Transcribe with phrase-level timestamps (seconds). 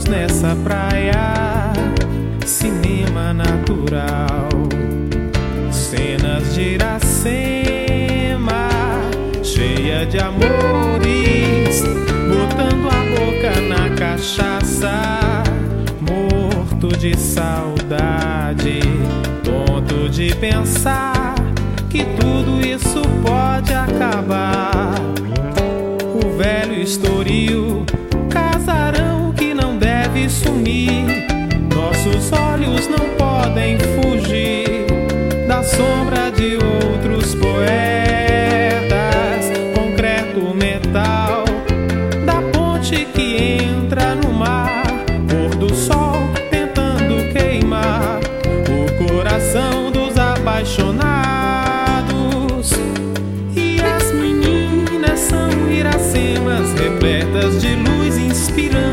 [0.00, 1.72] olhos nessa praia,
[2.46, 4.48] cinema natural,
[5.70, 8.68] cenas de Iracema,
[9.42, 11.82] cheia de amores,
[12.28, 15.42] botando a boca na cachaça,
[16.00, 18.80] morto de saudade,
[19.44, 21.34] tonto de pensar
[21.88, 24.94] que tudo isso pode acabar.
[26.14, 27.84] O velho estoril
[28.60, 28.79] deve
[30.30, 31.26] sumir.
[31.74, 34.86] Nossos olhos não podem fugir
[35.46, 37.60] da sombra de outros poetas.
[39.74, 41.44] Concreto, metal,
[42.24, 44.86] da ponte que entra no mar.
[45.28, 46.16] Pôr do sol
[46.50, 48.20] tentando queimar
[48.68, 52.70] o coração dos apaixonados.
[53.56, 58.89] E as meninas são iracemas repletas de luz, inspirando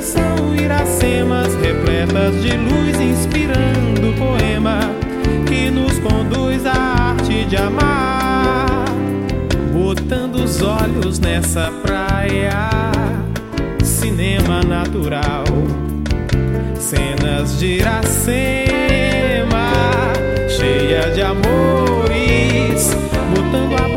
[0.00, 4.80] são iracemas repletas de luz, inspirando poema
[5.46, 8.84] que nos conduz à arte de amar.
[9.72, 12.70] Botando os olhos nessa praia,
[13.82, 15.44] cinema natural
[16.90, 18.64] cenas de Iracema,
[20.48, 22.96] cheia de amores,
[23.32, 23.89] botando a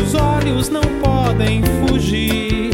[0.00, 2.70] nossos olhos não podem fugir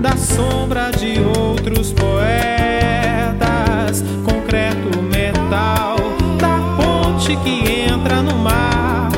[0.00, 4.02] da sombra de outros poetas.
[4.24, 5.96] Concreto, metal,
[6.40, 9.12] da ponte que entra no mar.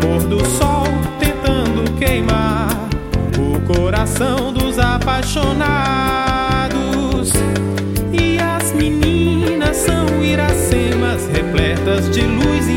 [0.00, 0.84] Pôr do sol
[1.18, 2.68] tentando queimar
[3.38, 7.32] o coração dos apaixonados.
[8.12, 12.68] E as meninas são iracemas repletas de luz